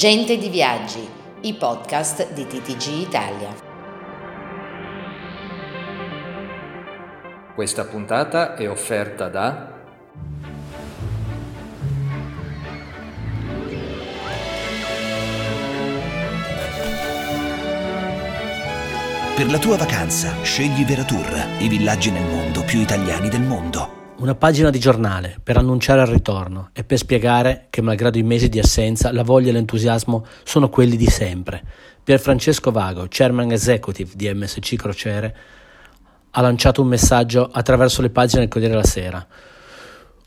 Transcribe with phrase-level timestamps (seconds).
[0.00, 1.06] Gente di Viaggi,
[1.42, 3.54] i podcast di TTG Italia.
[7.54, 9.78] Questa puntata è offerta da
[19.36, 23.99] Per la tua vacanza scegli Veratur, i villaggi nel mondo più italiani del mondo.
[24.20, 28.50] Una pagina di giornale per annunciare il ritorno e per spiegare che malgrado i mesi
[28.50, 31.62] di assenza la voglia e l'entusiasmo sono quelli di sempre.
[32.04, 35.36] Pier Francesco Vago, chairman executive di MSC Crociere,
[36.32, 39.26] ha lanciato un messaggio attraverso le pagine del Corriere della Sera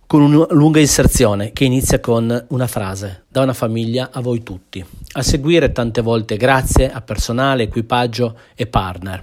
[0.08, 4.84] con una lunga inserzione che inizia con una frase, da una famiglia a voi tutti.
[5.12, 9.22] A seguire tante volte grazie a personale, equipaggio e partner.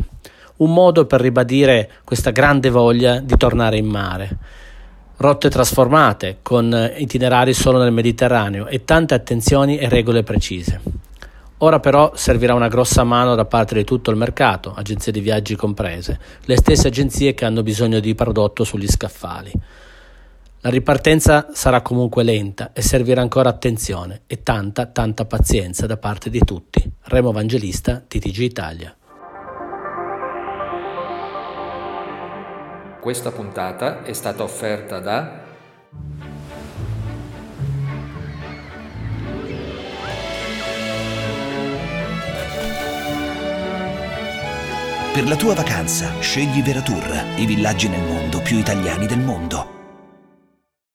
[0.60, 4.38] Un modo per ribadire questa grande voglia di tornare in mare
[5.20, 10.80] rotte trasformate, con itinerari solo nel Mediterraneo e tante attenzioni e regole precise.
[11.58, 15.56] Ora però servirà una grossa mano da parte di tutto il mercato, agenzie di viaggi
[15.56, 19.52] comprese, le stesse agenzie che hanno bisogno di prodotto sugli scaffali.
[20.62, 26.30] La ripartenza sarà comunque lenta e servirà ancora attenzione e tanta, tanta pazienza da parte
[26.30, 26.82] di tutti.
[27.04, 28.94] Remo Evangelista, TTG Italia.
[33.00, 35.40] Questa puntata è stata offerta da
[45.14, 49.79] Per la tua vacanza scegli Veratur, i villaggi nel mondo più italiani del mondo.